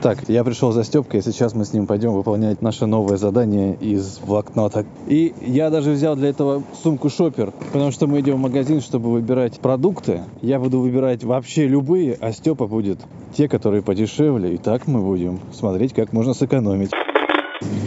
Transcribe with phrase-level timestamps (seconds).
[0.00, 3.74] Так, я пришел за Степкой, и сейчас мы с ним пойдем выполнять наше новое задание
[3.74, 4.84] из блокнота.
[5.08, 9.10] И я даже взял для этого сумку шопер, потому что мы идем в магазин, чтобы
[9.10, 10.22] выбирать продукты.
[10.40, 13.00] Я буду выбирать вообще любые, а Степа будет
[13.36, 14.54] те, которые подешевле.
[14.54, 16.92] И так мы будем смотреть, как можно сэкономить.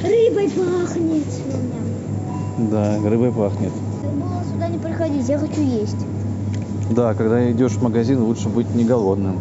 [0.04, 1.24] Рыбой пахнет.
[2.72, 3.72] Да, рыбой пахнет.
[4.04, 6.06] Думала сюда не приходить, я хочу есть.
[6.90, 9.38] Да, когда идешь в магазин, лучше быть не голодным.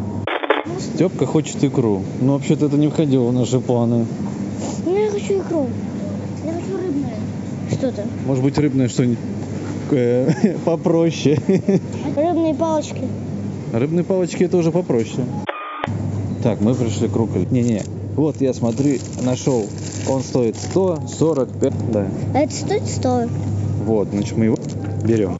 [1.00, 2.02] Степка хочет икру.
[2.20, 4.04] Но вообще-то это не входило в наши планы.
[4.84, 5.66] Ну, я хочу икру.
[6.44, 7.14] Я хочу рыбное.
[7.70, 8.04] Что-то.
[8.26, 9.18] Может быть, рыбное что-нибудь
[9.92, 11.40] э, попроще.
[12.14, 13.00] Рыбные палочки.
[13.72, 15.24] Рыбные палочки это уже попроще.
[16.42, 17.46] Так, мы пришли к руколь.
[17.50, 17.82] Не-не,
[18.14, 19.64] вот я смотри, нашел.
[20.06, 22.08] Он стоит 145, да.
[22.34, 23.22] А это стоит 100.
[23.86, 24.58] Вот, значит мы его
[25.02, 25.38] берем.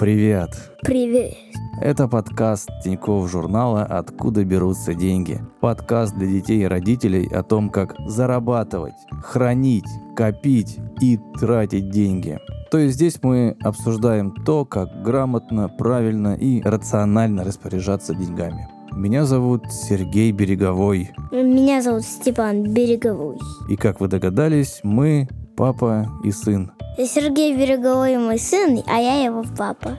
[0.00, 0.48] Привет.
[0.80, 1.34] Привет.
[1.82, 5.42] Это подкаст Тинькофф журнала «Откуда берутся деньги».
[5.60, 9.84] Подкаст для детей и родителей о том, как зарабатывать, хранить,
[10.16, 12.38] копить и тратить деньги.
[12.70, 18.70] То есть здесь мы обсуждаем то, как грамотно, правильно и рационально распоряжаться деньгами.
[18.92, 21.10] Меня зовут Сергей Береговой.
[21.30, 23.36] Меня зовут Степан Береговой.
[23.68, 26.72] И как вы догадались, мы папа и сын.
[26.98, 29.98] Сергей Береговой мой сын, а я его папа.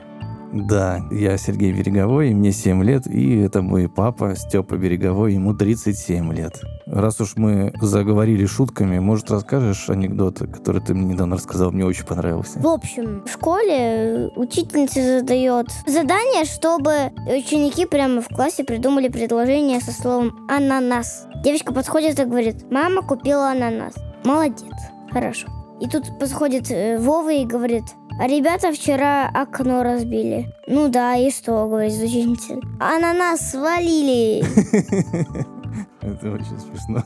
[0.52, 6.30] Да, я Сергей Береговой, мне 7 лет, и это мой папа Степа Береговой, ему 37
[6.34, 6.60] лет.
[6.84, 12.04] Раз уж мы заговорили шутками, может расскажешь анекдот, который ты мне недавно рассказал, мне очень
[12.04, 12.58] понравился.
[12.58, 19.92] В общем, в школе учительница задает задание, чтобы ученики прямо в классе придумали предложение со
[19.92, 21.26] словом «ананас».
[21.42, 23.94] Девочка подходит и говорит «мама купила ананас».
[24.24, 24.74] Молодец,
[25.12, 25.48] хорошо.
[25.80, 27.84] И тут подходит э, Вова и говорит
[28.18, 30.52] а ребята вчера окно разбили.
[30.66, 32.54] Ну да, и что, говорит учительница.
[32.78, 34.44] А на нас свалили.
[36.02, 37.02] Это очень смешно.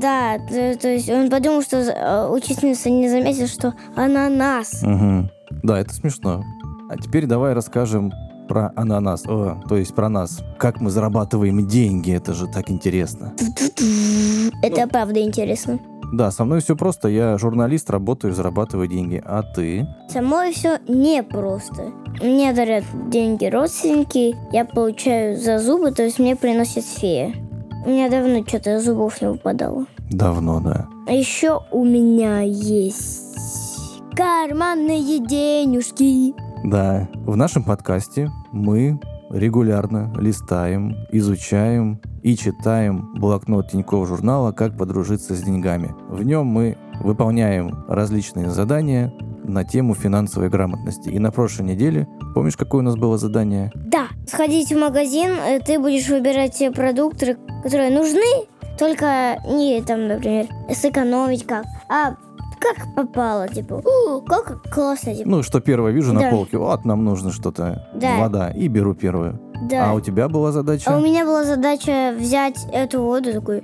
[0.00, 4.82] Да, то, то есть он подумал, что э, учительница не заметила, что ананас.
[4.82, 5.30] Угу.
[5.62, 6.42] Да, это смешно.
[6.88, 8.10] А теперь давай расскажем
[8.48, 10.42] про ананас, О, то есть про нас.
[10.58, 13.34] Как мы зарабатываем деньги, это же так интересно.
[14.62, 15.78] Это правда интересно.
[16.12, 17.08] Да, со мной все просто.
[17.08, 19.22] Я журналист, работаю, зарабатываю деньги.
[19.24, 19.86] А ты?
[20.10, 21.90] Со мной все непросто.
[22.22, 27.34] Мне дарят деньги родственники, я получаю за зубы, то есть мне приносят фея.
[27.84, 29.86] У меня давно что-то зубов не выпадало.
[30.10, 30.86] Давно, да.
[31.08, 36.34] А еще у меня есть карманные денежки.
[36.64, 39.00] Да, в нашем подкасте мы
[39.32, 45.94] регулярно листаем, изучаем и читаем блокнот Тинькофф журнала «Как подружиться с деньгами».
[46.08, 49.12] В нем мы выполняем различные задания
[49.44, 51.08] на тему финансовой грамотности.
[51.08, 53.72] И на прошлой неделе, помнишь, какое у нас было задание?
[53.74, 58.46] Да, сходить в магазин, э, ты будешь выбирать те продукты, которые нужны,
[58.78, 62.16] только не там, например, сэкономить как, а
[62.62, 63.82] как попало, типа,
[64.26, 65.28] как классно, типа.
[65.28, 66.20] Ну, что первое вижу да.
[66.20, 68.18] на полке, вот нам нужно что-то, да.
[68.18, 69.40] вода, и беру первую.
[69.68, 69.90] Да.
[69.90, 70.90] А у тебя была задача?
[70.90, 73.62] А у меня была задача взять эту воду, такой,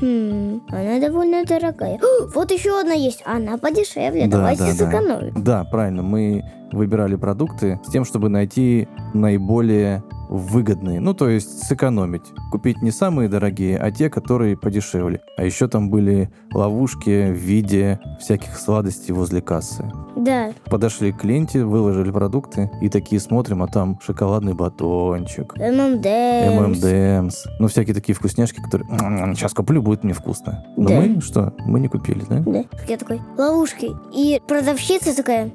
[0.00, 1.98] Хм, она довольно дорогая.
[2.34, 3.22] вот еще одна есть.
[3.24, 4.26] Она подешевле.
[4.26, 5.34] Да, Давайте да, сэкономим.
[5.34, 5.40] Да.
[5.40, 6.02] да, правильно.
[6.02, 11.00] Мы выбирали продукты с тем, чтобы найти наиболее выгодные.
[11.00, 12.22] Ну, то есть сэкономить.
[12.50, 15.22] Купить не самые дорогие, а те, которые подешевле.
[15.36, 19.90] А еще там были ловушки в виде всяких сладостей возле кассы.
[20.16, 20.52] Да.
[20.66, 25.56] Подошли к ленте, выложили продукты и такие смотрим, а там шоколадный батончик.
[25.56, 26.82] ММДМС.
[26.82, 27.44] ММДМС.
[27.58, 28.88] Ну, всякие такие вкусняшки, которые
[29.34, 30.64] сейчас куплю, будет мне вкусно.
[30.76, 31.00] Но да.
[31.00, 31.54] мы что?
[31.60, 32.40] Мы не купили, да?
[32.40, 32.64] Да.
[32.86, 33.90] Я такой, ловушки.
[34.12, 35.50] И продавщица такая,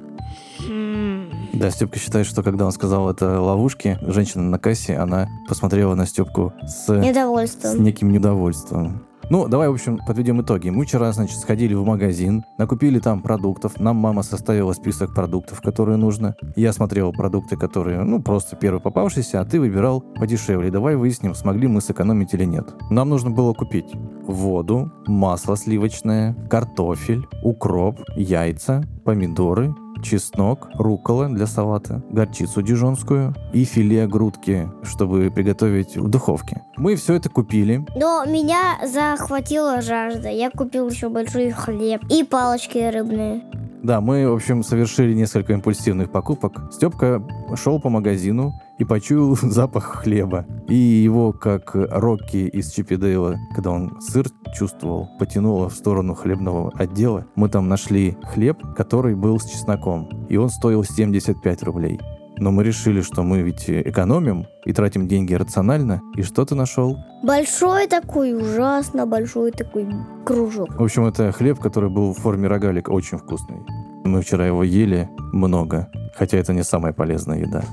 [1.54, 6.06] да, Степка считает, что когда он сказал это ловушки, женщина на кассе, она посмотрела на
[6.06, 7.72] Степку с, недовольством.
[7.72, 9.06] с неким недовольством.
[9.30, 10.70] Ну, давай, в общем, подведем итоги.
[10.70, 13.80] Мы вчера, значит, сходили в магазин, накупили там продуктов.
[13.80, 16.36] Нам мама составила список продуктов, которые нужно.
[16.56, 20.72] Я смотрел продукты, которые, ну, просто первый попавшийся, а ты выбирал подешевле.
[20.72, 22.76] Давай выясним, смогли мы сэкономить или нет.
[22.90, 23.94] Нам нужно было купить
[24.24, 34.06] воду, масло сливочное, картофель, укроп, яйца, помидоры, чеснок, рукола для салата, горчицу дижонскую и филе
[34.08, 36.62] грудки, чтобы приготовить в духовке.
[36.78, 37.86] Мы все это купили.
[37.96, 40.30] Но меня захватила жажда.
[40.30, 43.42] Я купил еще большой хлеб и палочки рыбные.
[43.84, 46.72] Да, мы, в общем, совершили несколько импульсивных покупок.
[46.72, 47.22] Степка
[47.56, 50.46] шел по магазину и почуял запах хлеба.
[50.68, 57.26] И его, как Рокки из Дейла, когда он сыр чувствовал, потянуло в сторону хлебного отдела.
[57.36, 62.00] Мы там нашли хлеб, который был с чесноком, и он стоил 75 рублей.
[62.38, 66.02] Но мы решили, что мы ведь экономим и тратим деньги рационально.
[66.16, 66.98] И что ты нашел?
[67.24, 69.88] Большой такой, ужасно большой такой
[70.26, 70.74] кружок.
[70.76, 73.58] В общем, это хлеб, который был в форме рогалика, очень вкусный.
[74.04, 77.64] Мы вчера его ели много, хотя это не самая полезная еда.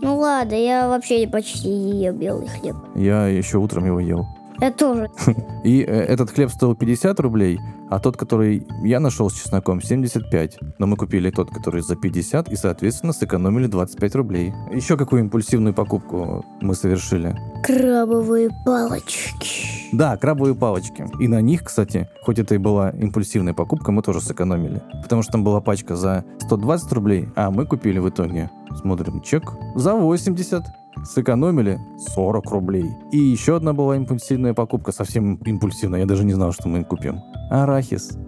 [0.00, 2.76] Ну ладно, я вообще почти не ел белый хлеб.
[2.94, 4.26] Я еще утром его ел.
[4.60, 5.10] Я тоже.
[5.64, 7.58] И э, этот хлеб стоил 50 рублей,
[7.90, 10.58] а тот, который я нашел с чесноком, 75.
[10.78, 14.52] Но мы купили тот, который за 50, и, соответственно, сэкономили 25 рублей.
[14.72, 17.36] Еще какую импульсивную покупку мы совершили?
[17.62, 19.92] Крабовые палочки.
[19.92, 21.06] Да, крабовые палочки.
[21.20, 24.82] И на них, кстати, хоть это и была импульсивная покупка, мы тоже сэкономили.
[25.02, 28.50] Потому что там была пачка за 120 рублей, а мы купили в итоге,
[28.80, 30.64] смотрим, чек, за 80
[31.04, 31.78] сэкономили
[32.14, 32.90] 40 рублей.
[33.12, 37.20] И еще одна была импульсивная покупка, совсем импульсивная, я даже не знал, что мы купим.
[37.50, 38.18] Арахис.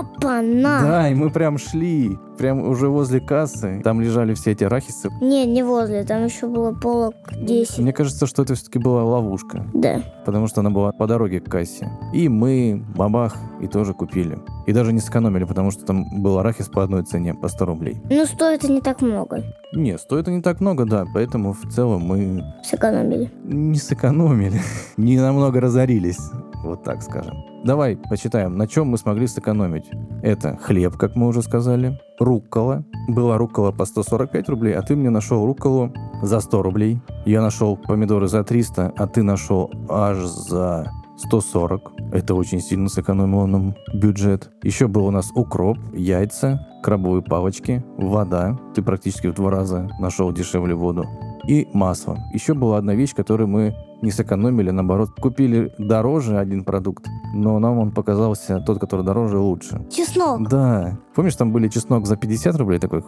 [0.00, 0.80] Апана!
[0.82, 3.80] Да, и мы прям шли, прям уже возле кассы.
[3.84, 5.10] Там лежали все эти арахисы.
[5.20, 7.78] Не, не возле, там еще было полок 10.
[7.78, 10.02] Мне кажется, что это все-таки была ловушка, Да.
[10.24, 11.88] потому что она была по дороге к кассе.
[12.12, 14.38] И мы, бабах, и тоже купили.
[14.66, 18.00] И даже не сэкономили, потому что там был арахис по одной цене, по 100 рублей.
[18.10, 19.42] Ну, стоит это не так много.
[19.72, 23.30] Не, стоит не так много, да, поэтому в целом мы Сэкономили.
[23.44, 24.60] не сэкономили,
[24.96, 26.18] не намного разорились,
[26.66, 27.36] вот так скажем.
[27.64, 29.90] Давай почитаем, на чем мы смогли сэкономить.
[30.22, 32.84] Это хлеб, как мы уже сказали, руккола.
[33.08, 35.92] Была руккола по 145 рублей, а ты мне нашел рукколу
[36.22, 37.00] за 100 рублей.
[37.24, 41.92] Я нашел помидоры за 300, а ты нашел аж за 140.
[42.12, 44.50] Это очень сильно сэкономило нам бюджет.
[44.62, 48.58] Еще был у нас укроп, яйца, крабовые палочки, вода.
[48.74, 51.04] Ты практически в два раза нашел дешевле воду.
[51.48, 52.18] И масло.
[52.32, 57.78] Еще была одна вещь, которую мы не сэкономили, наоборот, купили дороже один продукт, но нам
[57.78, 59.86] он показался тот, который дороже, лучше.
[59.90, 60.48] Чеснок.
[60.48, 60.98] Да.
[61.14, 63.02] Помнишь, там были чеснок за 50 рублей такой,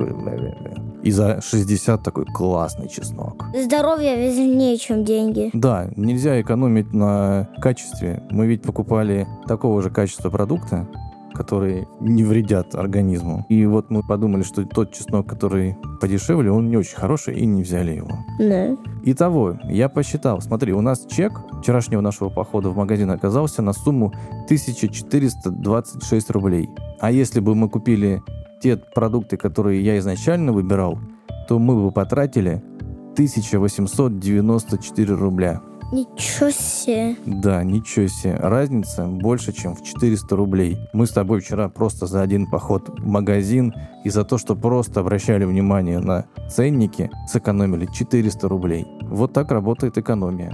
[1.02, 3.44] и за 60 такой классный чеснок.
[3.55, 5.50] Здоровье важнее, чем деньги.
[5.52, 8.23] Да, нельзя экономить на качестве.
[8.31, 10.87] Мы ведь покупали такого же качества продукта,
[11.34, 13.46] которые не вредят организму.
[13.48, 17.62] И вот мы подумали, что тот чеснок, который подешевле, он не очень хороший, и не
[17.62, 18.10] взяли его.
[18.38, 18.76] Да.
[19.04, 20.40] Итого, я посчитал.
[20.40, 24.12] Смотри, у нас чек вчерашнего нашего похода в магазин оказался на сумму
[24.44, 26.70] 1426 рублей.
[27.00, 28.22] А если бы мы купили
[28.60, 30.98] те продукты, которые я изначально выбирал,
[31.48, 32.62] то мы бы потратили
[33.12, 35.60] 1894 рубля.
[35.90, 37.17] Ничего себе.
[37.25, 38.37] Да, ничего себе.
[38.37, 40.76] Разница больше, чем в 400 рублей.
[40.93, 43.73] Мы с тобой вчера просто за один поход в магазин
[44.05, 48.87] и за то, что просто обращали внимание на ценники, сэкономили 400 рублей.
[49.02, 50.52] Вот так работает экономия.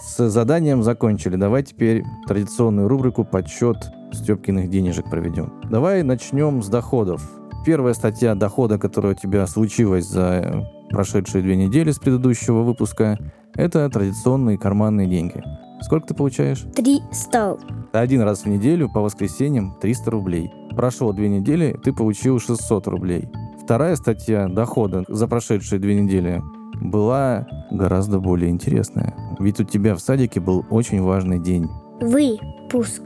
[0.00, 1.36] С заданием закончили.
[1.36, 3.76] Давай теперь традиционную рубрику «Подсчет
[4.12, 5.52] Степкиных денежек» проведем.
[5.70, 7.22] Давай начнем с доходов.
[7.64, 13.18] Первая статья дохода, которая у тебя случилась за прошедшие две недели с предыдущего выпуска,
[13.54, 15.42] это традиционные карманные деньги.
[15.80, 16.64] Сколько ты получаешь?
[16.76, 17.58] 300.
[17.92, 20.52] Один раз в неделю по воскресеньям 300 рублей.
[20.76, 23.28] Прошло две недели, ты получил 600 рублей.
[23.62, 26.42] Вторая статья дохода за прошедшие две недели
[26.80, 29.14] была гораздо более интересная.
[29.38, 31.68] Ведь у тебя в садике был очень важный день.
[32.00, 33.02] Выпуск.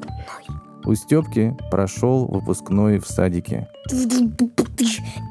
[0.87, 3.69] У Степки прошел выпускной в садике.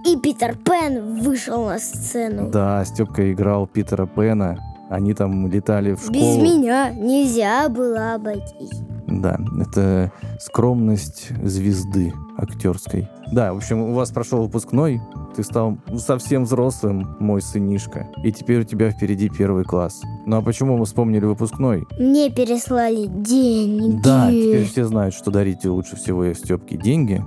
[0.06, 2.50] И Питер Пен вышел на сцену.
[2.52, 4.60] Да, Степка играл Питера Пена.
[4.90, 6.14] Они там летали в школу.
[6.14, 8.82] Без меня нельзя было обойтись.
[9.08, 13.08] Да, это скромность звезды актерской.
[13.32, 15.02] Да, в общем, у вас прошел выпускной,
[15.36, 20.02] ты стал совсем взрослым, мой сынишка, и теперь у тебя впереди первый класс.
[20.26, 21.86] Ну а почему мы вспомнили выпускной?
[22.00, 24.02] Мне переслали деньги.
[24.02, 27.24] Да, теперь все знают, что дарите лучше всего Степке деньги,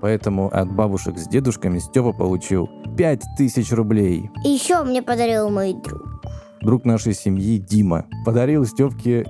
[0.00, 4.30] поэтому от бабушек с дедушками Степа получил 5000 рублей.
[4.44, 6.12] И еще мне подарил мой друг.
[6.60, 9.26] Друг нашей семьи Дима подарил Степке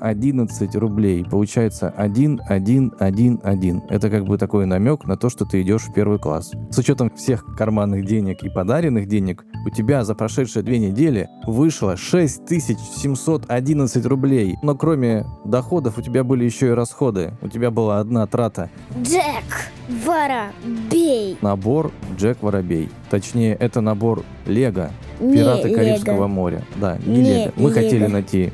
[0.00, 1.24] 1111 рублей.
[1.24, 3.82] Получается 1111.
[3.88, 6.52] Это как бы такой намек на то, что ты идешь в первый класс.
[6.70, 11.96] С учетом всех карманных денег и подаренных денег, у тебя за прошедшие две недели вышло
[11.96, 14.56] 6711 рублей.
[14.62, 17.32] Но кроме доходов у тебя были еще и расходы.
[17.42, 18.70] У тебя была одна трата.
[19.02, 19.70] Джек
[20.04, 21.36] Воробей.
[21.40, 22.88] Набор Джек Воробей.
[23.10, 24.90] Точнее, это набор Лего.
[25.20, 25.76] Не Пираты Лего.
[25.78, 26.62] Карибского моря.
[26.76, 27.52] Да, не, Не Лего.
[27.56, 27.74] Мы Лего.
[27.74, 28.52] хотели найти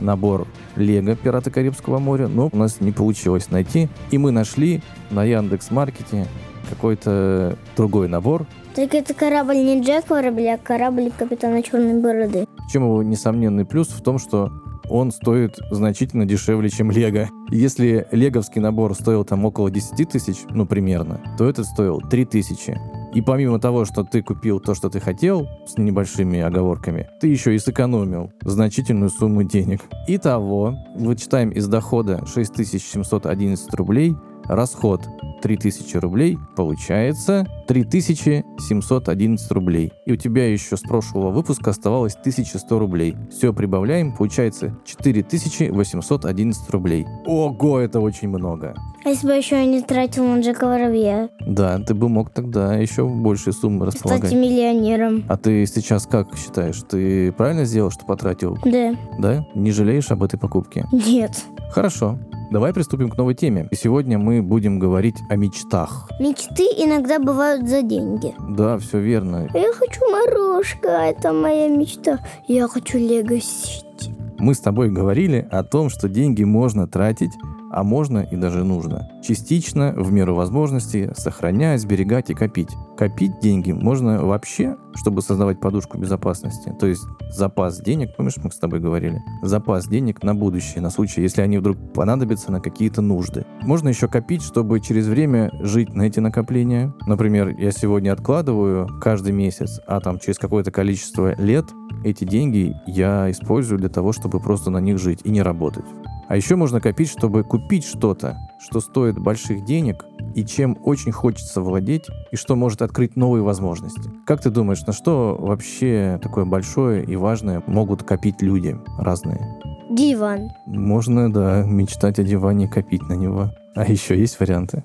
[0.00, 3.88] набор Лего Пираты Карибского моря, но у нас не получилось найти.
[4.10, 6.26] И мы нашли на Яндекс Маркете
[6.68, 8.46] какой-то другой набор.
[8.74, 12.46] Только это корабль не Джек Воробей, а корабль капитана Черной Бороды.
[12.70, 14.50] Чем его несомненный плюс в том, что
[14.88, 17.28] он стоит значительно дешевле, чем Лего.
[17.50, 22.78] Если леговский набор стоил там около 10 тысяч, ну примерно, то этот стоил 3 тысячи.
[23.16, 27.54] И помимо того, что ты купил то, что ты хотел, с небольшими оговорками, ты еще
[27.54, 29.80] и сэкономил значительную сумму денег.
[30.06, 34.14] Итого, вычитаем из дохода 6711 рублей,
[34.48, 35.08] расход
[35.42, 39.92] 3000 рублей, получается 3711 рублей.
[40.06, 43.16] И у тебя еще с прошлого выпуска оставалось 1100 рублей.
[43.30, 47.06] Все прибавляем, получается 4811 рублей.
[47.26, 48.74] Ого, это очень много.
[49.04, 51.28] А если бы еще не тратил на Джека Воробья?
[51.46, 54.30] Да, ты бы мог тогда еще большие суммы располагать.
[54.30, 55.24] Стать миллионером.
[55.28, 56.82] А ты сейчас как считаешь?
[56.88, 58.58] Ты правильно сделал, что потратил?
[58.64, 58.96] Да.
[59.18, 59.46] Да?
[59.54, 60.86] Не жалеешь об этой покупке?
[60.92, 61.44] Нет.
[61.70, 62.18] Хорошо.
[62.50, 63.68] Давай приступим к новой теме.
[63.70, 66.08] И сегодня мы будем говорить о мечтах.
[66.20, 68.34] Мечты иногда бывают за деньги.
[68.50, 69.48] Да, все верно.
[69.52, 72.20] Я хочу морожка, это моя мечта.
[72.46, 74.14] Я хочу Лего Сити.
[74.38, 77.32] Мы с тобой говорили о том, что деньги можно тратить
[77.76, 79.06] а можно и даже нужно.
[79.22, 82.70] Частично, в меру возможностей, сохранять, сберегать и копить.
[82.96, 86.74] Копить деньги можно вообще, чтобы создавать подушку безопасности.
[86.80, 89.22] То есть запас денег, помнишь, мы с тобой говорили?
[89.42, 93.44] Запас денег на будущее, на случай, если они вдруг понадобятся на какие-то нужды.
[93.60, 96.94] Можно еще копить, чтобы через время жить на эти накопления.
[97.06, 101.66] Например, я сегодня откладываю каждый месяц, а там через какое-то количество лет
[102.04, 105.84] эти деньги я использую для того, чтобы просто на них жить и не работать.
[106.28, 110.04] А еще можно копить, чтобы купить что-то, что стоит больших денег
[110.34, 114.10] и чем очень хочется владеть, и что может открыть новые возможности.
[114.26, 119.60] Как ты думаешь, на что вообще такое большое и важное могут копить люди разные?
[119.90, 120.50] Диван.
[120.66, 123.52] Можно, да, мечтать о диване и копить на него.
[123.76, 124.84] А еще есть варианты?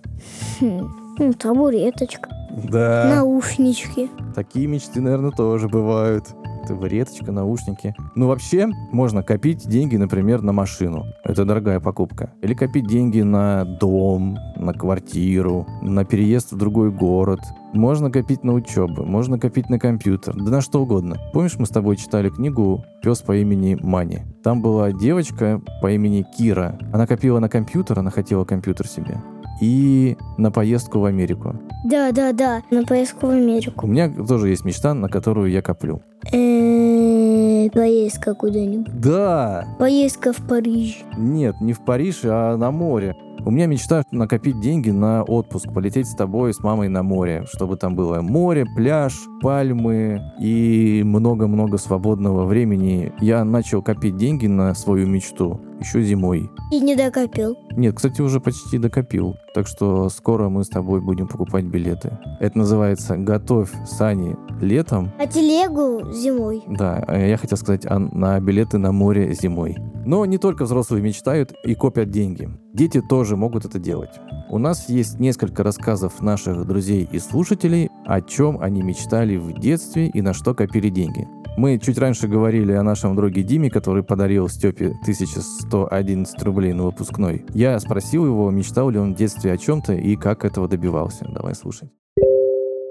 [0.60, 0.88] Хм.
[1.18, 2.30] Ну, табуреточка.
[2.70, 3.16] Да.
[3.16, 4.10] Наушнички.
[4.36, 6.26] Такие мечты, наверное, тоже бывают
[6.68, 7.96] табуреточка, наушники.
[8.16, 11.06] Ну, вообще, можно копить деньги, например, на машину.
[11.24, 12.32] Это дорогая покупка.
[12.42, 17.40] Или копить деньги на дом, на квартиру, на переезд в другой город.
[17.74, 21.18] Можно копить на учебу, можно копить на компьютер, да на что угодно.
[21.34, 24.20] Помнишь, мы с тобой читали книгу «Пес по имени Мани»?
[24.44, 26.78] Там была девочка по имени Кира.
[26.92, 29.22] Она копила на компьютер, она хотела компьютер себе
[29.62, 31.56] и на поездку в Америку.
[31.86, 33.86] Да, да, да, на поездку в Америку.
[33.86, 36.02] У меня тоже есть мечта, на которую я коплю.
[36.32, 39.00] Э, поездка куда-нибудь.
[39.00, 39.66] Да.
[39.80, 41.04] Поездка в Париж.
[41.18, 43.16] Нет, не в Париж, а на море.
[43.44, 47.76] У меня мечта накопить деньги на отпуск, полететь с тобой, с мамой на море, чтобы
[47.76, 53.12] там было море, пляж, пальмы и много-много свободного времени.
[53.20, 56.50] Я начал копить деньги на свою мечту еще зимой.
[56.72, 57.58] И не докопил.
[57.72, 59.36] Нет, кстати, уже почти докопил.
[59.54, 62.18] Так что скоро мы с тобой будем покупать билеты.
[62.40, 65.12] Это называется «Готовь сани летом».
[65.20, 66.64] А телегу зимой.
[66.68, 69.78] Да, а я хотел сказать а на билеты на море зимой.
[70.06, 72.50] Но не только взрослые мечтают и копят деньги.
[72.74, 74.12] Дети тоже могут это делать.
[74.50, 80.08] У нас есть несколько рассказов наших друзей и слушателей, о чем они мечтали в детстве
[80.08, 81.28] и на что копили деньги.
[81.58, 87.46] Мы чуть раньше говорили о нашем друге Диме, который подарил Степе 1111 рублей на выпускной.
[87.54, 91.26] Я спросил его, мечтал ли он в детстве о чем-то и как этого добивался.
[91.30, 91.90] Давай слушать.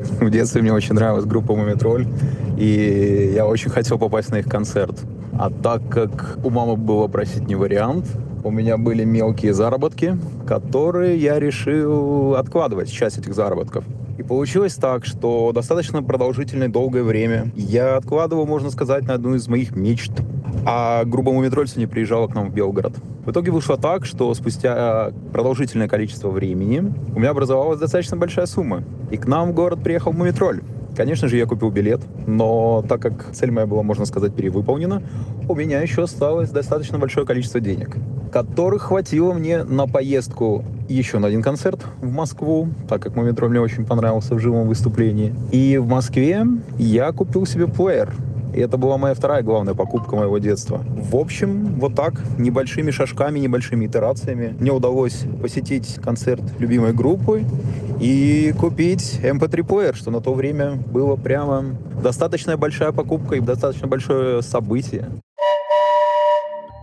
[0.01, 2.07] В детстве мне очень нравилась группа Мумитроль,
[2.59, 5.03] и я очень хотел попасть на их концерт.
[5.39, 8.07] А так как у мамы было просить не вариант,
[8.43, 10.17] у меня были мелкие заработки,
[10.47, 13.85] которые я решил откладывать, часть этих заработков.
[14.19, 19.49] И получилось так, что достаточно продолжительное долгое время я откладывал, можно сказать, на одну из
[19.49, 20.13] моих мечт.
[20.67, 22.95] А группа Мумитроль не приезжала к нам в Белгород.
[23.25, 28.83] В итоге вышло так, что спустя продолжительное количество времени у меня образовалась достаточно большая сумма.
[29.11, 30.63] И к нам в город приехал Мумитроль.
[30.97, 35.03] Конечно же, я купил билет, но так как цель моя была, можно сказать, перевыполнена,
[35.49, 37.97] у меня еще осталось достаточно большое количество денег,
[38.31, 43.61] которых хватило мне на поездку еще на один концерт в Москву, так как Мумитроль мне
[43.61, 45.35] очень понравился в живом выступлении.
[45.53, 46.45] И в Москве
[46.79, 48.15] я купил себе плеер
[48.55, 50.83] и это была моя вторая главная покупка моего детства.
[50.85, 57.45] В общем, вот так, небольшими шажками, небольшими итерациями мне удалось посетить концерт любимой группы
[58.01, 61.65] и купить MP3-плеер, что на то время было прямо
[62.03, 65.07] достаточно большая покупка и достаточно большое событие.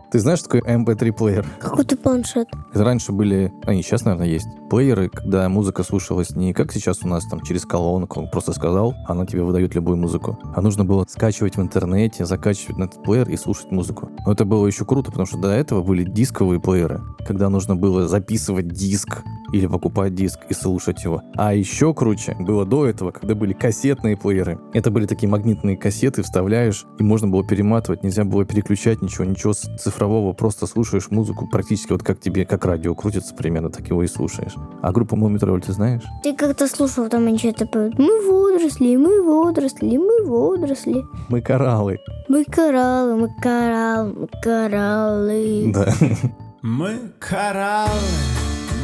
[0.09, 1.45] Ты знаешь, что такое MP3-плеер?
[1.59, 2.47] Какой-то планшет.
[2.73, 7.07] Это раньше были, они сейчас, наверное, есть, плееры, когда музыка слушалась не как сейчас у
[7.09, 10.39] нас там через колонку, он просто сказал, она тебе выдает любую музыку.
[10.55, 14.09] А нужно было скачивать в интернете, закачивать на этот плеер и слушать музыку.
[14.25, 18.07] Но это было еще круто, потому что до этого были дисковые плееры, когда нужно было
[18.07, 21.21] записывать диск или покупать диск и слушать его.
[21.35, 24.59] А еще круче было до этого, когда были кассетные плееры.
[24.73, 29.53] Это были такие магнитные кассеты, вставляешь, и можно было перематывать, нельзя было переключать ничего, ничего
[29.53, 34.07] цифрового, просто слушаешь музыку практически вот как тебе, как радио крутится примерно, так его и
[34.07, 34.55] слушаешь.
[34.81, 36.03] А группу Мумитроль ты знаешь?
[36.23, 37.97] Ты как-то слушал, там они что-то поют.
[37.99, 41.03] Мы водоросли, мы водоросли, мы водоросли.
[41.29, 41.99] Мы кораллы.
[42.27, 45.71] Мы кораллы, мы кораллы, мы кораллы.
[45.73, 45.93] Да.
[46.63, 47.91] Мы кораллы,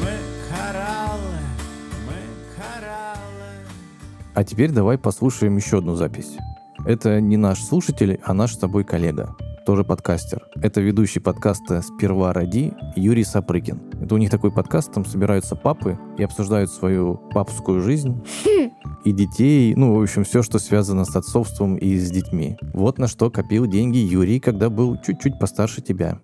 [0.01, 1.39] мы кораллы,
[2.05, 3.65] мы кораллы.
[4.33, 6.37] А теперь давай послушаем еще одну запись.
[6.85, 10.45] Это не наш слушатель, а наш с тобой коллега, тоже подкастер.
[10.55, 13.81] Это ведущий подкаста «Сперва ради» Юрий Сапрыкин.
[14.01, 18.21] Это у них такой подкаст, там собираются папы и обсуждают свою папскую жизнь
[19.05, 22.57] и детей, ну, в общем, все, что связано с отцовством и с детьми.
[22.73, 26.19] Вот на что копил деньги Юрий, когда был чуть-чуть постарше тебя.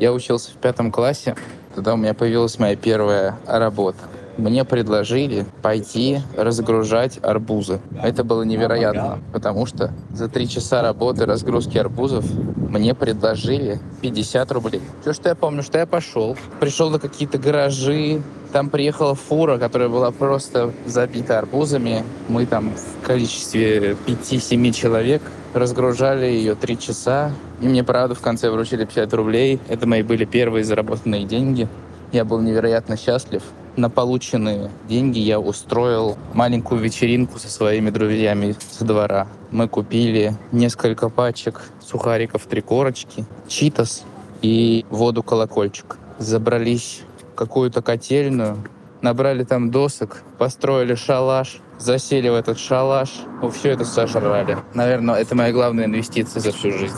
[0.00, 1.34] Я учился в пятом классе,
[1.74, 3.98] тогда у меня появилась моя первая работа.
[4.38, 7.80] Мне предложили пойти разгружать арбузы.
[8.00, 12.24] Это было невероятно, потому что за три часа работы разгрузки арбузов
[12.56, 14.80] мне предложили 50 рублей.
[15.02, 19.88] Все, что я помню, что я пошел, пришел на какие-то гаражи, там приехала фура, которая
[19.88, 22.04] была просто забита арбузами.
[22.28, 25.20] Мы там в количестве 5-7 человек
[25.52, 27.32] разгружали ее три часа.
[27.60, 29.60] И мне, правда, в конце вручили 50 рублей.
[29.68, 31.68] Это мои были первые заработанные деньги.
[32.12, 33.42] Я был невероятно счастлив.
[33.76, 39.28] На полученные деньги я устроил маленькую вечеринку со своими друзьями со двора.
[39.50, 44.04] Мы купили несколько пачек сухариков три корочки, читос
[44.42, 45.96] и воду-колокольчик.
[46.18, 48.56] Забрались в какую-то котельную,
[49.00, 53.10] набрали там досок, построили шалаш, засели в этот шалаш,
[53.42, 54.58] ну, все это сожрали.
[54.74, 56.96] Наверное, это моя главная инвестиция за всю жизнь.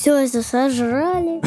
[0.00, 1.42] Все это сожрали.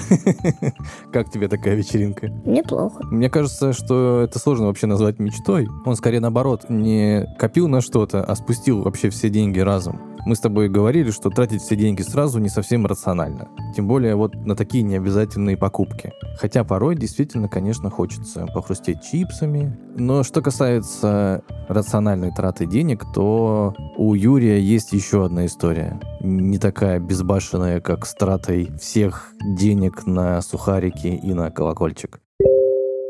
[1.12, 2.27] Как тебе такая вечеринка?
[2.45, 3.03] Неплохо.
[3.07, 5.67] Мне кажется, что это сложно вообще назвать мечтой.
[5.86, 10.12] Он скорее наоборот не копил на что-то, а спустил вообще все деньги разом.
[10.25, 13.49] Мы с тобой говорили, что тратить все деньги сразу не совсем рационально.
[13.75, 16.13] Тем более вот на такие необязательные покупки.
[16.37, 19.77] Хотя порой действительно, конечно, хочется похрустеть чипсами.
[19.97, 25.99] Но что касается рациональной траты денег, то у Юрия есть еще одна история.
[26.21, 32.21] Не такая безбашенная, как с тратой всех денег на сухарики и на колокольчик.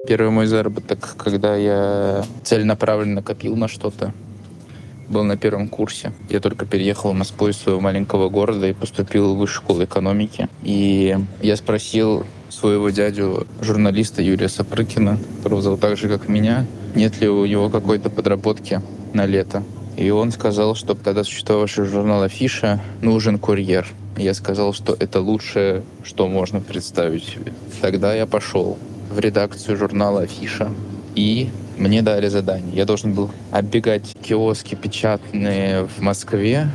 [0.07, 4.13] Первый мой заработок, когда я целенаправленно копил на что-то,
[5.09, 6.11] был на первом курсе.
[6.29, 10.47] Я только переехал в Москву из своего маленького города и поступил в высшую школу экономики.
[10.63, 17.19] И я спросил своего дядю, журналиста Юрия Сапрыкина, которого зовут так же, как меня, нет
[17.19, 18.81] ли у него какой-то подработки
[19.13, 19.63] на лето.
[19.97, 23.87] И он сказал, что тогда существовавший журнал «Афиша» нужен курьер.
[24.17, 27.53] Я сказал, что это лучшее, что можно представить себе.
[27.81, 28.77] Тогда я пошел
[29.11, 30.71] в редакцию журнала «Афиша»
[31.15, 31.49] и
[31.83, 32.73] мне дали задание.
[32.73, 36.69] Я должен был оббегать киоски печатные в Москве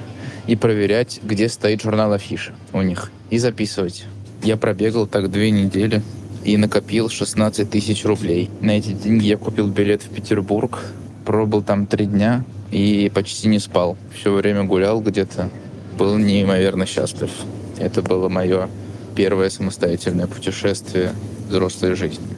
[0.46, 4.04] и проверять, где стоит журнал «Афиша» у них, и записывать.
[4.42, 6.02] Я пробегал так две недели
[6.44, 8.50] и накопил 16 тысяч рублей.
[8.60, 10.78] На эти деньги я купил билет в Петербург,
[11.24, 13.96] пробыл там три дня и почти не спал.
[14.14, 15.48] Все время гулял где-то,
[15.96, 17.30] был неимоверно счастлив.
[17.78, 18.68] Это было мое
[19.16, 21.12] первое самостоятельное путешествие
[21.48, 22.37] взрослой жизни.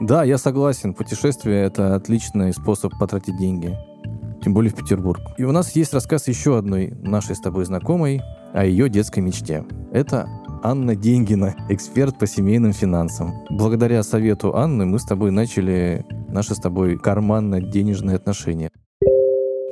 [0.00, 0.92] Да, я согласен.
[0.92, 3.76] Путешествие— это отличный способ потратить деньги.
[4.42, 5.20] Тем более в Петербург.
[5.38, 8.20] И у нас есть рассказ еще одной нашей с тобой знакомой
[8.52, 9.64] о ее детской мечте.
[9.92, 10.28] Это
[10.62, 13.32] Анна Деньгина, эксперт по семейным финансам.
[13.48, 18.70] Благодаря совету Анны мы с тобой начали наши с тобой карманно-денежные отношения.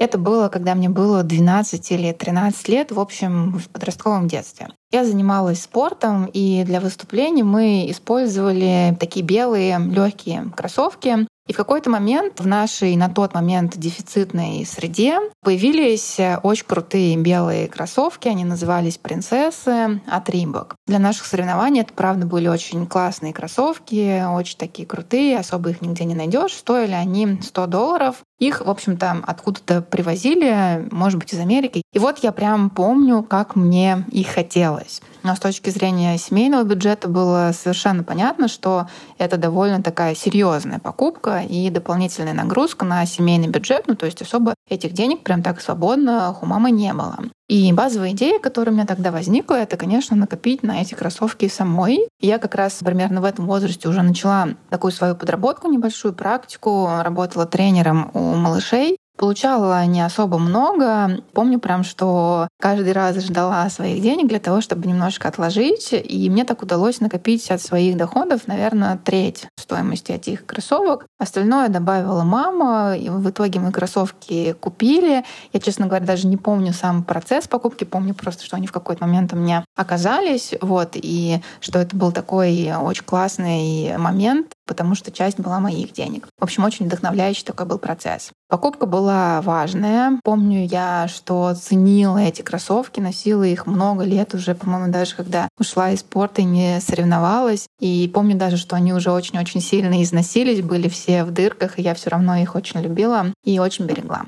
[0.04, 4.68] Это было, когда мне было 12 или 13 лет, в общем, в подростковом детстве.
[4.92, 11.26] Я занималась спортом, и для выступлений мы использовали такие белые легкие кроссовки.
[11.46, 17.68] И в какой-то момент в нашей на тот момент дефицитной среде появились очень крутые белые
[17.68, 18.28] кроссовки.
[18.28, 20.74] Они назывались «Принцессы» от Римбок.
[20.86, 26.04] Для наших соревнований это, правда, были очень классные кроссовки, очень такие крутые, особо их нигде
[26.04, 26.52] не найдешь.
[26.52, 28.22] Стоили они 100 долларов.
[28.38, 31.82] Их, в общем-то, откуда-то привозили, может быть, из Америки.
[31.92, 35.02] И вот я прям помню, как мне их хотелось.
[35.22, 41.42] Но с точки зрения семейного бюджета было совершенно понятно, что это довольно такая серьезная покупка
[41.48, 43.84] и дополнительная нагрузка на семейный бюджет.
[43.86, 47.18] Ну, то есть особо этих денег прям так свободно у мамы не было.
[47.48, 52.08] И базовая идея, которая у меня тогда возникла, это, конечно, накопить на эти кроссовки самой.
[52.18, 57.44] Я как раз примерно в этом возрасте уже начала такую свою подработку, небольшую практику, работала
[57.44, 58.96] тренером у малышей.
[59.16, 61.22] Получала не особо много.
[61.32, 65.90] Помню прям, что каждый раз ждала своих денег для того, чтобы немножко отложить.
[65.92, 71.06] И мне так удалось накопить от своих доходов, наверное, треть стоимости этих кроссовок.
[71.18, 72.96] Остальное добавила мама.
[72.96, 75.24] И в итоге мы кроссовки купили.
[75.52, 77.84] Я, честно говоря, даже не помню сам процесс покупки.
[77.84, 80.54] Помню просто, что они в какой-то момент у меня оказались.
[80.60, 86.28] Вот, и что это был такой очень классный момент, потому что часть была моих денег.
[86.38, 88.30] В общем, очень вдохновляющий такой был процесс.
[88.48, 90.18] Покупка была важная.
[90.22, 95.90] Помню я, что ценила эти кроссовки, носила их много лет уже, по-моему, даже когда ушла
[95.90, 97.66] из спорта и не соревновалась.
[97.80, 101.94] И помню даже, что они уже очень-очень сильно износились, были все в дырках, и я
[101.94, 104.24] все равно их очень любила и очень берегла.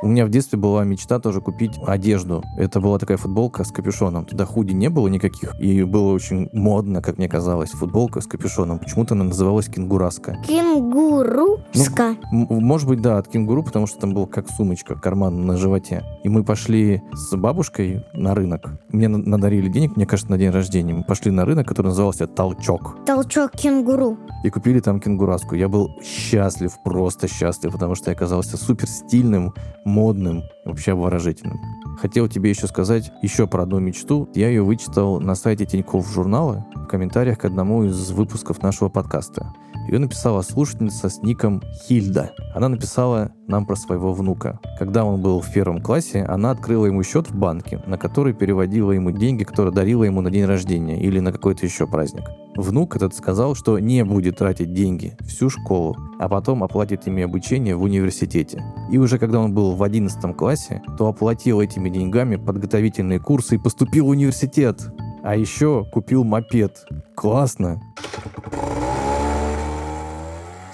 [0.00, 2.44] У меня в детстве была мечта тоже купить одежду.
[2.56, 4.26] Это была такая футболка с капюшоном.
[4.26, 5.58] Туда худи не было никаких.
[5.60, 8.78] И было очень модно, как мне казалось, футболка с капюшоном.
[8.78, 10.36] Почему-то она называлась кенгураска.
[10.46, 12.16] Кенгуруска.
[12.30, 16.04] Ну, может быть, да, от кенгуру, потому что там был как сумочка, карман на животе.
[16.22, 18.70] И мы пошли с бабушкой на рынок.
[18.90, 20.94] Мне на- надарили денег, мне кажется, на день рождения.
[20.94, 22.98] Мы пошли на рынок, который назывался «Толчок».
[23.04, 24.16] Толчок кенгуру.
[24.44, 25.56] И купили там кенгураску.
[25.56, 29.52] Я был счастлив, просто счастлив, потому что я оказался супер стильным,
[29.88, 31.58] модным, вообще обворожительным.
[32.00, 34.28] Хотел тебе еще сказать еще про одну мечту.
[34.34, 39.52] Я ее вычитал на сайте Тинькофф журнала в комментариях к одному из выпусков нашего подкаста.
[39.88, 42.32] Ее написала слушательница с ником Хильда.
[42.54, 44.60] Она написала нам про своего внука.
[44.78, 48.92] Когда он был в первом классе, она открыла ему счет в банке, на который переводила
[48.92, 52.24] ему деньги, которые дарила ему на день рождения или на какой-то еще праздник.
[52.54, 57.74] Внук этот сказал, что не будет тратить деньги всю школу, а потом оплатит ими обучение
[57.74, 58.62] в университете.
[58.90, 63.58] И уже когда он был в 11 классе, то оплатил этими деньгами подготовительные курсы и
[63.58, 64.82] поступил в университет.
[65.22, 66.86] А еще купил мопед.
[67.14, 67.80] Классно.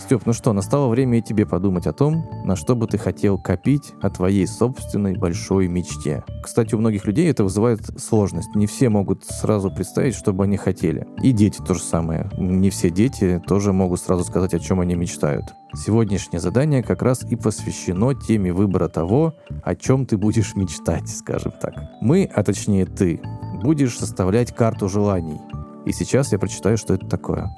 [0.05, 3.39] Степ, ну что, настало время и тебе подумать о том, на что бы ты хотел
[3.39, 6.23] копить о твоей собственной большой мечте.
[6.43, 8.55] Кстати, у многих людей это вызывает сложность.
[8.55, 11.09] Не все могут сразу представить, что бы они хотели.
[11.23, 12.29] И дети то же самое.
[12.37, 15.55] Не все дети тоже могут сразу сказать, о чем они мечтают.
[15.75, 21.53] Сегодняшнее задание как раз и посвящено теме выбора того, о чем ты будешь мечтать, скажем
[21.59, 21.73] так.
[22.03, 23.23] Мы, а точнее ты,
[23.63, 25.41] будешь составлять карту желаний.
[25.87, 27.57] И сейчас я прочитаю, что это такое.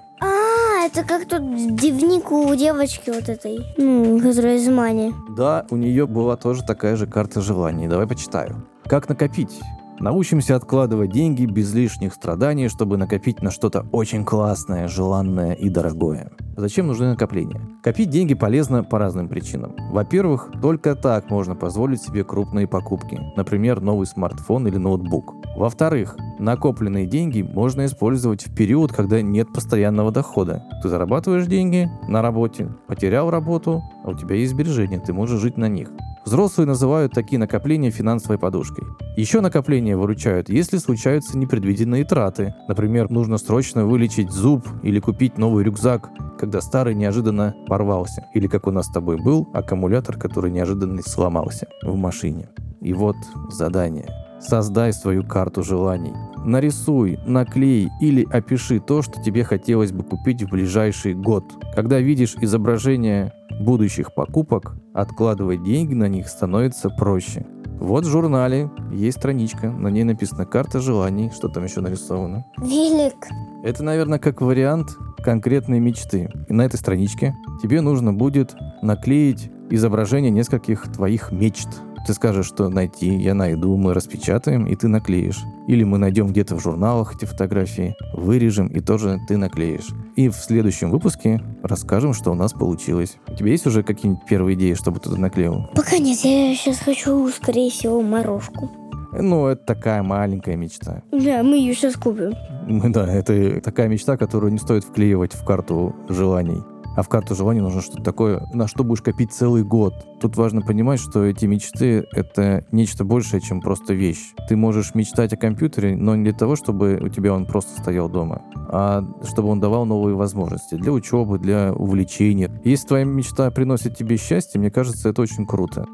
[0.87, 5.13] Это как тот дневник у девочки вот этой, ну, которая из Мани.
[5.37, 7.89] Да, у нее была тоже такая же карта желаний.
[7.89, 8.65] Давай почитаю.
[8.85, 9.59] Как накопить?
[9.99, 16.31] Научимся откладывать деньги без лишних страданий, чтобы накопить на что-то очень классное, желанное и дорогое.
[16.57, 17.61] Зачем нужны накопления?
[17.83, 19.75] Копить деньги полезно по разным причинам.
[19.91, 25.35] Во-первых, только так можно позволить себе крупные покупки, например, новый смартфон или ноутбук.
[25.57, 30.63] Во-вторых, накопленные деньги можно использовать в период, когда нет постоянного дохода.
[30.83, 35.57] Ты зарабатываешь деньги на работе, потерял работу, а у тебя есть сбережения, ты можешь жить
[35.57, 35.91] на них.
[36.27, 38.85] Взрослые называют такие накопления финансовой подушкой.
[39.17, 42.53] Еще накопления выручают, если случаются непредвиденные траты.
[42.67, 48.27] Например, нужно срочно вылечить зуб или купить новый рюкзак, когда старый неожиданно порвался.
[48.35, 52.49] Или как у нас с тобой был, аккумулятор, который неожиданно сломался в машине.
[52.81, 53.17] И вот
[53.49, 54.26] задание.
[54.41, 56.13] Создай свою карту желаний.
[56.45, 61.45] Нарисуй, наклей или опиши то, что тебе хотелось бы купить в ближайший год.
[61.75, 67.47] Когда видишь изображение будущих покупок, откладывать деньги на них становится проще.
[67.79, 72.47] Вот в журнале есть страничка, на ней написано «Карта желаний», что там еще нарисовано.
[72.59, 73.29] Велик.
[73.65, 76.31] Это, наверное, как вариант конкретной мечты.
[76.49, 81.69] И на этой страничке тебе нужно будет наклеить изображение нескольких твоих мечт.
[82.07, 85.43] Ты скажешь, что найти, я найду, мы распечатаем, и ты наклеишь.
[85.67, 89.89] Или мы найдем где-то в журналах эти фотографии, вырежем, и тоже ты наклеишь.
[90.15, 93.17] И в следующем выпуске расскажем, что у нас получилось.
[93.27, 95.69] У тебя есть уже какие-нибудь первые идеи, чтобы туда наклеил?
[95.75, 98.71] Пока нет, я сейчас хочу, скорее всего, морожку.
[99.13, 101.03] Ну, это такая маленькая мечта.
[101.11, 102.35] Да, мы ее сейчас купим.
[102.93, 106.63] Да, это такая мечта, которую не стоит вклеивать в карту желаний.
[106.97, 109.95] А в карту желаний нужно что-то такое, на что будешь копить целый год.
[110.19, 114.33] Тут важно понимать, что эти мечты— это нечто большее, чем просто вещь.
[114.49, 118.09] Ты можешь мечтать о компьютере, но не для того, чтобы у тебя он просто стоял
[118.09, 122.51] дома, а чтобы он давал новые возможности для учебы, для увлечения.
[122.65, 125.87] Если твоя мечта приносит тебе счастье, мне кажется, это очень круто.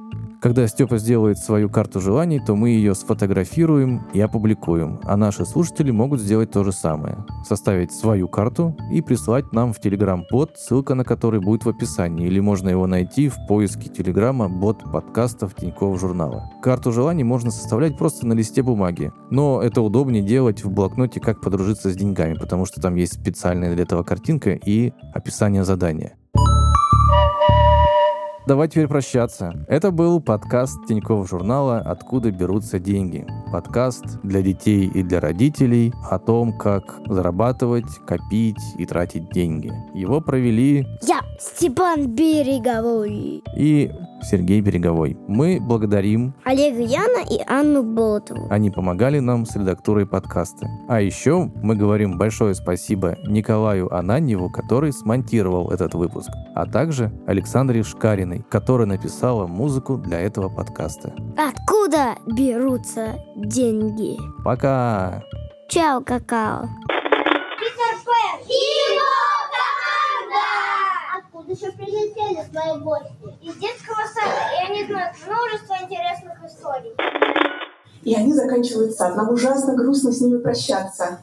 [0.42, 5.92] Когда Степа сделает свою карту желаний, то мы ее сфотографируем и опубликуем, а наши слушатели
[5.92, 7.24] могут сделать то же самое.
[7.46, 12.40] Составить свою карту и прислать нам в Telegram-бот, ссылка на который будет в описании, или
[12.40, 16.50] можно его найти в поиске Телеграма бот подкастов Тинькофф журнала.
[16.60, 21.40] Карту желаний можно составлять просто на листе бумаги, но это удобнее делать в блокноте «Как
[21.40, 26.16] подружиться с деньгами», потому что там есть специальная для этого картинка и описание задания.
[28.46, 29.52] Давай теперь прощаться.
[29.68, 33.26] Это был подкаст Тинькофф журнала «Откуда берутся деньги».
[33.52, 39.72] Подкаст для детей и для родителей о том, как зарабатывать, копить и тратить деньги.
[39.94, 43.42] Его провели Я Степан Береговой.
[43.56, 43.90] и
[44.22, 45.16] Сергей Береговой.
[45.28, 48.48] Мы благодарим, Олега Яна и Анну Болотову.
[48.50, 50.66] они помогали нам с редактурой подкаста.
[50.88, 57.82] А еще мы говорим большое спасибо Николаю Ананьеву, который смонтировал этот выпуск, а также Александре
[57.82, 61.14] Шкариной, которая написала музыку для этого подкаста.
[61.36, 64.16] Откуда берутся деньги?
[64.44, 65.22] Пока!
[65.68, 66.68] Чао, какао.
[71.52, 73.12] Еще прилетели твои гости?
[73.42, 76.94] Из детского сада, и они знают множество интересных историй.
[78.02, 79.16] И они заканчивают сад.
[79.16, 81.20] Нам ужасно грустно с ними прощаться.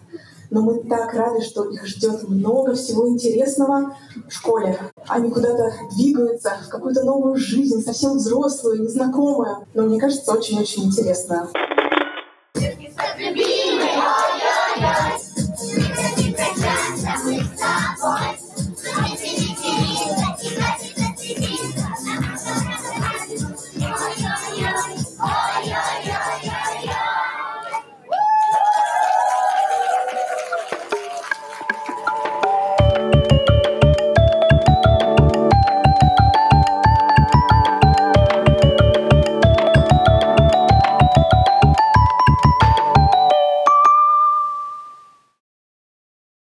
[0.52, 3.96] Но мы так рады, что их ждет много всего интересного
[4.28, 4.80] в школе.
[5.08, 9.68] Они куда-то двигаются, в какую-то новую жизнь, совсем взрослую, незнакомую.
[9.74, 11.50] Но мне кажется, очень-очень интересную.